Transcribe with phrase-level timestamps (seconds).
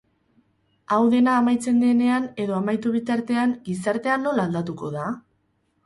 [0.95, 5.11] Hau dena amaitzen denean edo amaitu bitartean, gizartea nola aldatuko da?